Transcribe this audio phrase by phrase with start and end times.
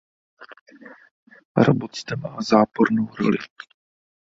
[1.55, 3.37] Robot zde má zápornou roli.